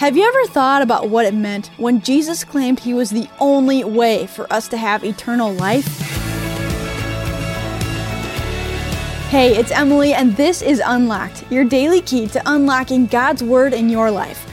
Have 0.00 0.16
you 0.16 0.26
ever 0.26 0.46
thought 0.46 0.80
about 0.80 1.10
what 1.10 1.26
it 1.26 1.34
meant 1.34 1.66
when 1.76 2.00
Jesus 2.00 2.42
claimed 2.42 2.80
he 2.80 2.94
was 2.94 3.10
the 3.10 3.28
only 3.38 3.84
way 3.84 4.26
for 4.28 4.50
us 4.50 4.66
to 4.68 4.78
have 4.78 5.04
eternal 5.04 5.52
life? 5.52 5.84
Hey, 9.28 9.54
it's 9.54 9.70
Emily, 9.70 10.14
and 10.14 10.34
this 10.38 10.62
is 10.62 10.80
Unlocked, 10.82 11.44
your 11.52 11.66
daily 11.66 12.00
key 12.00 12.26
to 12.28 12.40
unlocking 12.46 13.08
God's 13.08 13.42
Word 13.42 13.74
in 13.74 13.90
your 13.90 14.10
life. 14.10 14.50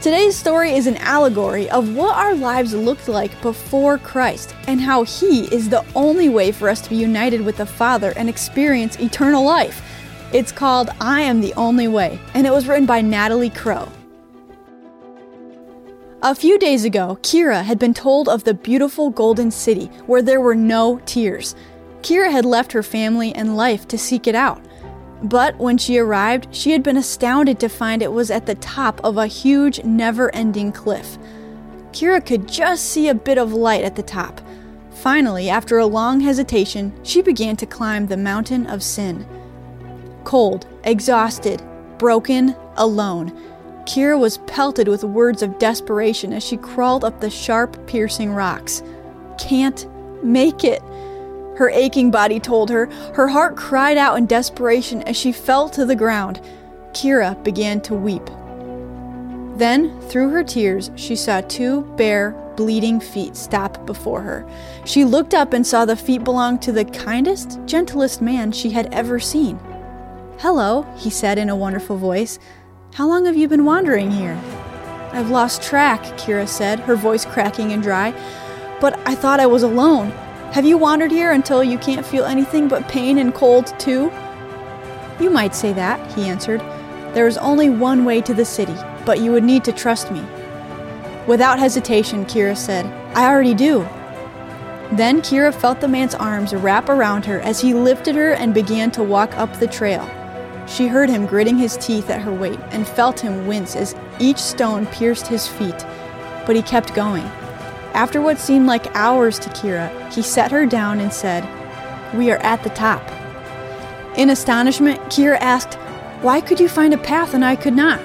Today's 0.00 0.34
story 0.34 0.72
is 0.72 0.88
an 0.88 0.96
allegory 0.96 1.70
of 1.70 1.94
what 1.94 2.16
our 2.16 2.34
lives 2.34 2.74
looked 2.74 3.06
like 3.06 3.40
before 3.42 3.98
Christ 3.98 4.56
and 4.66 4.80
how 4.80 5.04
He 5.04 5.44
is 5.54 5.68
the 5.68 5.84
only 5.94 6.28
way 6.28 6.50
for 6.50 6.68
us 6.68 6.80
to 6.80 6.90
be 6.90 6.96
united 6.96 7.42
with 7.42 7.58
the 7.58 7.64
Father 7.64 8.12
and 8.16 8.28
experience 8.28 8.98
eternal 8.98 9.44
life. 9.44 9.88
It's 10.32 10.50
called 10.50 10.90
I 11.00 11.20
Am 11.20 11.40
the 11.40 11.54
Only 11.54 11.86
Way, 11.86 12.18
and 12.34 12.44
it 12.44 12.50
was 12.50 12.66
written 12.66 12.86
by 12.86 13.02
Natalie 13.02 13.50
Crow. 13.50 13.88
A 16.26 16.34
few 16.34 16.58
days 16.58 16.86
ago, 16.86 17.18
Kira 17.20 17.62
had 17.62 17.78
been 17.78 17.92
told 17.92 18.30
of 18.30 18.44
the 18.44 18.54
beautiful 18.54 19.10
Golden 19.10 19.50
City 19.50 19.90
where 20.06 20.22
there 20.22 20.40
were 20.40 20.54
no 20.54 20.98
tears. 21.04 21.54
Kira 22.00 22.32
had 22.32 22.46
left 22.46 22.72
her 22.72 22.82
family 22.82 23.34
and 23.34 23.58
life 23.58 23.86
to 23.88 23.98
seek 23.98 24.26
it 24.26 24.34
out. 24.34 24.64
But 25.22 25.54
when 25.58 25.76
she 25.76 25.98
arrived, 25.98 26.48
she 26.50 26.70
had 26.70 26.82
been 26.82 26.96
astounded 26.96 27.60
to 27.60 27.68
find 27.68 28.00
it 28.00 28.10
was 28.10 28.30
at 28.30 28.46
the 28.46 28.54
top 28.54 29.02
of 29.04 29.18
a 29.18 29.26
huge, 29.26 29.84
never 29.84 30.34
ending 30.34 30.72
cliff. 30.72 31.18
Kira 31.92 32.24
could 32.24 32.48
just 32.48 32.86
see 32.86 33.08
a 33.08 33.14
bit 33.14 33.36
of 33.36 33.52
light 33.52 33.84
at 33.84 33.94
the 33.94 34.02
top. 34.02 34.40
Finally, 34.92 35.50
after 35.50 35.76
a 35.76 35.84
long 35.84 36.20
hesitation, 36.20 36.90
she 37.02 37.20
began 37.20 37.54
to 37.56 37.66
climb 37.66 38.06
the 38.06 38.16
mountain 38.16 38.66
of 38.68 38.82
sin. 38.82 39.26
Cold, 40.24 40.66
exhausted, 40.84 41.62
broken, 41.98 42.56
alone, 42.78 43.38
Kira 43.86 44.18
was 44.18 44.38
pelted 44.46 44.88
with 44.88 45.04
words 45.04 45.42
of 45.42 45.58
desperation 45.58 46.32
as 46.32 46.42
she 46.42 46.56
crawled 46.56 47.04
up 47.04 47.20
the 47.20 47.30
sharp, 47.30 47.86
piercing 47.86 48.32
rocks. 48.32 48.82
Can't 49.38 49.86
make 50.24 50.64
it. 50.64 50.82
Her 51.56 51.70
aching 51.70 52.10
body 52.10 52.40
told 52.40 52.70
her. 52.70 52.86
Her 53.14 53.28
heart 53.28 53.56
cried 53.56 53.96
out 53.96 54.18
in 54.18 54.26
desperation 54.26 55.02
as 55.02 55.16
she 55.16 55.32
fell 55.32 55.68
to 55.70 55.84
the 55.84 55.94
ground. 55.94 56.40
Kira 56.92 57.42
began 57.44 57.80
to 57.82 57.94
weep. 57.94 58.26
Then, 59.56 60.00
through 60.08 60.30
her 60.30 60.42
tears, 60.42 60.90
she 60.96 61.14
saw 61.14 61.40
two 61.42 61.82
bare, 61.96 62.32
bleeding 62.56 63.00
feet 63.00 63.36
stop 63.36 63.84
before 63.86 64.20
her. 64.20 64.48
She 64.84 65.04
looked 65.04 65.34
up 65.34 65.52
and 65.52 65.66
saw 65.66 65.84
the 65.84 65.96
feet 65.96 66.24
belonged 66.24 66.62
to 66.62 66.72
the 66.72 66.84
kindest, 66.84 67.60
gentlest 67.66 68.20
man 68.20 68.50
she 68.50 68.70
had 68.70 68.92
ever 68.92 69.20
seen. 69.20 69.58
Hello, 70.38 70.82
he 70.96 71.10
said 71.10 71.38
in 71.38 71.48
a 71.48 71.56
wonderful 71.56 71.96
voice. 71.96 72.38
How 72.94 73.08
long 73.08 73.24
have 73.24 73.36
you 73.36 73.48
been 73.48 73.64
wandering 73.64 74.12
here? 74.12 74.40
I've 75.10 75.28
lost 75.28 75.60
track, 75.60 76.00
Kira 76.16 76.46
said, 76.46 76.78
her 76.78 76.94
voice 76.94 77.24
cracking 77.24 77.72
and 77.72 77.82
dry. 77.82 78.12
But 78.80 78.96
I 79.04 79.16
thought 79.16 79.40
I 79.40 79.46
was 79.46 79.64
alone. 79.64 80.10
Have 80.52 80.64
you 80.64 80.78
wandered 80.78 81.10
here 81.10 81.32
until 81.32 81.64
you 81.64 81.76
can't 81.76 82.06
feel 82.06 82.24
anything 82.24 82.68
but 82.68 82.86
pain 82.86 83.18
and 83.18 83.34
cold, 83.34 83.76
too? 83.80 84.12
You 85.18 85.28
might 85.28 85.56
say 85.56 85.72
that, 85.72 86.12
he 86.12 86.28
answered. 86.28 86.60
There 87.14 87.26
is 87.26 87.36
only 87.38 87.68
one 87.68 88.04
way 88.04 88.20
to 88.20 88.32
the 88.32 88.44
city, 88.44 88.76
but 89.04 89.18
you 89.18 89.32
would 89.32 89.42
need 89.42 89.64
to 89.64 89.72
trust 89.72 90.12
me. 90.12 90.24
Without 91.26 91.58
hesitation, 91.58 92.24
Kira 92.26 92.56
said, 92.56 92.86
I 93.16 93.26
already 93.26 93.54
do. 93.54 93.80
Then 94.92 95.20
Kira 95.20 95.52
felt 95.52 95.80
the 95.80 95.88
man's 95.88 96.14
arms 96.14 96.54
wrap 96.54 96.88
around 96.88 97.24
her 97.24 97.40
as 97.40 97.60
he 97.60 97.74
lifted 97.74 98.14
her 98.14 98.34
and 98.34 98.54
began 98.54 98.92
to 98.92 99.02
walk 99.02 99.36
up 99.36 99.52
the 99.58 99.66
trail. 99.66 100.08
She 100.66 100.86
heard 100.86 101.10
him 101.10 101.26
gritting 101.26 101.58
his 101.58 101.76
teeth 101.76 102.10
at 102.10 102.22
her 102.22 102.32
weight 102.32 102.60
and 102.70 102.86
felt 102.86 103.20
him 103.20 103.46
wince 103.46 103.76
as 103.76 103.94
each 104.18 104.38
stone 104.38 104.86
pierced 104.86 105.26
his 105.26 105.46
feet, 105.46 105.84
but 106.46 106.56
he 106.56 106.62
kept 106.62 106.94
going. 106.94 107.24
After 107.92 108.20
what 108.20 108.38
seemed 108.38 108.66
like 108.66 108.94
hours 108.96 109.38
to 109.40 109.50
Kira, 109.50 110.12
he 110.12 110.22
set 110.22 110.50
her 110.50 110.66
down 110.66 111.00
and 111.00 111.12
said, 111.12 111.44
We 112.14 112.30
are 112.30 112.38
at 112.38 112.62
the 112.62 112.70
top. 112.70 113.02
In 114.16 114.30
astonishment, 114.30 115.00
Kira 115.02 115.38
asked, 115.40 115.74
Why 116.22 116.40
could 116.40 116.58
you 116.58 116.68
find 116.68 116.94
a 116.94 116.98
path 116.98 117.34
and 117.34 117.44
I 117.44 117.56
could 117.56 117.74
not? 117.74 118.00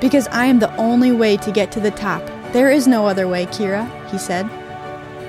Because 0.00 0.28
I 0.28 0.46
am 0.46 0.58
the 0.58 0.74
only 0.76 1.12
way 1.12 1.36
to 1.38 1.52
get 1.52 1.70
to 1.72 1.80
the 1.80 1.90
top. 1.90 2.22
There 2.52 2.70
is 2.70 2.88
no 2.88 3.06
other 3.06 3.28
way, 3.28 3.46
Kira, 3.46 3.86
he 4.10 4.18
said. 4.18 4.50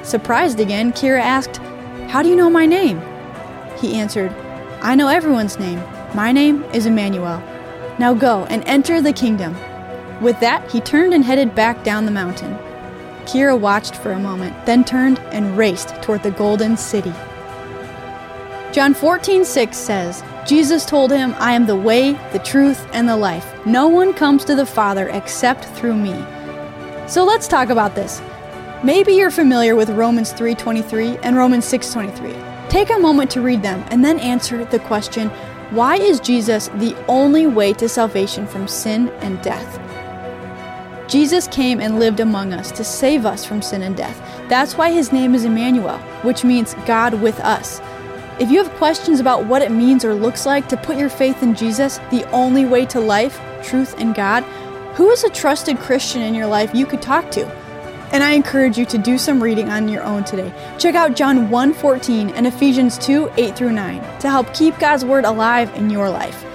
Surprised 0.03 0.59
again, 0.59 0.91
Kira 0.91 1.21
asked, 1.21 1.57
How 2.09 2.23
do 2.23 2.29
you 2.29 2.35
know 2.35 2.49
my 2.49 2.65
name? 2.65 3.01
He 3.79 3.95
answered, 3.95 4.31
I 4.81 4.95
know 4.95 5.07
everyone's 5.07 5.59
name. 5.59 5.81
My 6.13 6.33
name 6.33 6.65
is 6.73 6.85
Emmanuel. 6.85 7.41
Now 7.97 8.13
go 8.13 8.45
and 8.49 8.65
enter 8.65 9.01
the 9.01 9.13
kingdom. 9.13 9.55
With 10.19 10.37
that, 10.41 10.69
he 10.69 10.81
turned 10.81 11.13
and 11.13 11.23
headed 11.23 11.55
back 11.55 11.85
down 11.85 12.03
the 12.03 12.11
mountain. 12.11 12.57
Kira 13.23 13.57
watched 13.57 13.95
for 13.95 14.11
a 14.11 14.19
moment, 14.19 14.53
then 14.65 14.83
turned 14.83 15.19
and 15.31 15.57
raced 15.57 15.95
toward 16.01 16.21
the 16.21 16.31
golden 16.31 16.75
city. 16.75 17.13
John 18.73 18.93
14:6 18.93 19.77
says, 19.77 20.21
Jesus 20.45 20.85
told 20.85 21.11
him, 21.11 21.33
"I 21.39 21.53
am 21.53 21.65
the 21.65 21.77
way, 21.77 22.19
the 22.33 22.39
truth, 22.39 22.85
and 22.91 23.07
the 23.07 23.15
life. 23.15 23.45
No 23.65 23.87
one 23.87 24.11
comes 24.11 24.43
to 24.45 24.55
the 24.55 24.65
Father 24.65 25.07
except 25.13 25.63
through 25.63 25.95
me." 25.95 26.15
So 27.07 27.23
let's 27.23 27.47
talk 27.47 27.69
about 27.69 27.95
this. 27.95 28.21
Maybe 28.83 29.13
you're 29.13 29.31
familiar 29.31 29.77
with 29.77 29.89
Romans 29.89 30.33
3:23 30.33 31.17
and 31.23 31.37
Romans 31.37 31.63
6:23. 31.63 32.35
Take 32.67 32.89
a 32.89 32.99
moment 32.99 33.29
to 33.31 33.41
read 33.41 33.63
them 33.63 33.83
and 33.91 34.03
then 34.03 34.19
answer 34.19 34.65
the 34.65 34.79
question, 34.79 35.31
why 35.71 35.95
is 35.95 36.19
Jesus 36.19 36.67
the 36.75 36.93
only 37.07 37.47
way 37.47 37.71
to 37.73 37.87
salvation 37.87 38.45
from 38.45 38.67
sin 38.67 39.07
and 39.21 39.41
death? 39.41 39.79
Jesus 41.09 41.47
came 41.47 41.79
and 41.79 41.97
lived 41.97 42.19
among 42.19 42.51
us 42.51 42.73
to 42.73 42.83
save 42.83 43.25
us 43.25 43.45
from 43.45 43.61
sin 43.61 43.81
and 43.81 43.95
death. 43.95 44.19
That's 44.49 44.75
why 44.75 44.91
his 44.91 45.13
name 45.13 45.33
is 45.33 45.45
Emmanuel, 45.45 45.97
which 46.23 46.43
means 46.43 46.73
God 46.85 47.13
with 47.21 47.39
us. 47.39 47.79
If 48.37 48.51
you 48.51 48.61
have 48.61 48.73
questions 48.73 49.21
about 49.21 49.45
what 49.45 49.61
it 49.61 49.71
means 49.71 50.03
or 50.03 50.13
looks 50.13 50.45
like 50.45 50.67
to 50.67 50.75
put 50.75 50.97
your 50.97 51.09
faith 51.09 51.41
in 51.41 51.55
Jesus, 51.55 51.99
the 52.11 52.29
only 52.31 52.65
way 52.65 52.85
to 52.87 52.99
life, 52.99 53.39
truth, 53.63 53.95
and 53.97 54.13
God, 54.13 54.43
who 54.95 55.09
is 55.09 55.23
a 55.23 55.29
trusted 55.29 55.77
Christian 55.79 56.21
in 56.21 56.33
your 56.35 56.47
life 56.47 56.75
you 56.75 56.85
could 56.85 57.01
talk 57.01 57.31
to? 57.31 57.60
And 58.11 58.23
I 58.23 58.31
encourage 58.31 58.77
you 58.77 58.85
to 58.87 58.97
do 58.97 59.17
some 59.17 59.41
reading 59.41 59.69
on 59.69 59.87
your 59.87 60.03
own 60.03 60.23
today. 60.25 60.53
Check 60.77 60.95
out 60.95 61.15
John 61.15 61.49
1:14 61.49 62.29
and 62.35 62.45
Ephesians 62.45 62.97
2, 62.97 63.31
8 63.37 63.55
through 63.55 63.71
9 63.71 64.01
to 64.19 64.29
help 64.29 64.53
keep 64.53 64.77
God's 64.79 65.05
word 65.05 65.23
alive 65.23 65.71
in 65.75 65.89
your 65.89 66.09
life. 66.09 66.45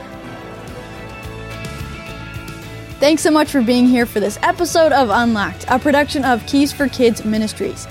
Thanks 2.98 3.22
so 3.22 3.30
much 3.30 3.50
for 3.50 3.60
being 3.60 3.86
here 3.86 4.06
for 4.06 4.20
this 4.20 4.38
episode 4.42 4.92
of 4.92 5.10
Unlocked, 5.10 5.66
a 5.68 5.78
production 5.78 6.24
of 6.24 6.44
Keys 6.46 6.72
for 6.72 6.88
Kids 6.88 7.24
Ministries. 7.24 7.86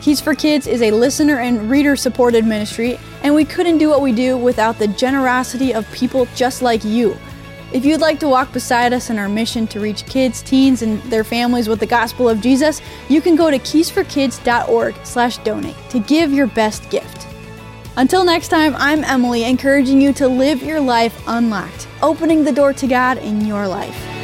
Keys 0.00 0.20
for 0.20 0.34
Kids 0.34 0.66
is 0.66 0.82
a 0.82 0.90
listener 0.90 1.38
and 1.38 1.68
reader 1.68 1.96
supported 1.96 2.44
ministry, 2.44 2.98
and 3.22 3.34
we 3.34 3.44
couldn't 3.44 3.78
do 3.78 3.88
what 3.88 4.00
we 4.00 4.12
do 4.12 4.36
without 4.36 4.78
the 4.78 4.88
generosity 4.88 5.74
of 5.74 5.90
people 5.92 6.26
just 6.34 6.62
like 6.62 6.84
you. 6.84 7.16
If 7.70 7.84
you'd 7.84 8.00
like 8.00 8.18
to 8.20 8.28
walk 8.28 8.50
beside 8.52 8.94
us 8.94 9.10
in 9.10 9.18
our 9.18 9.28
mission 9.28 9.66
to 9.68 9.78
reach 9.78 10.06
kids, 10.06 10.40
teens, 10.40 10.80
and 10.80 11.02
their 11.02 11.24
families 11.24 11.68
with 11.68 11.80
the 11.80 11.86
gospel 11.86 12.26
of 12.28 12.40
Jesus, 12.40 12.80
you 13.08 13.20
can 13.20 13.36
go 13.36 13.50
to 13.50 13.58
keysforkids.org/donate 13.58 15.76
to 15.90 15.98
give 16.00 16.32
your 16.32 16.46
best 16.46 16.88
gift. 16.88 17.26
Until 17.96 18.24
next 18.24 18.48
time, 18.48 18.74
I'm 18.78 19.04
Emily, 19.04 19.44
encouraging 19.44 20.00
you 20.00 20.14
to 20.14 20.28
live 20.28 20.62
your 20.62 20.80
life 20.80 21.22
unlocked, 21.26 21.86
opening 22.00 22.44
the 22.44 22.52
door 22.52 22.72
to 22.72 22.86
God 22.86 23.18
in 23.18 23.44
your 23.44 23.68
life. 23.68 24.17